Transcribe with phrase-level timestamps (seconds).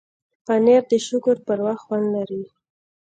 [0.45, 2.43] پنېر د شکر پر وخت خوند لري.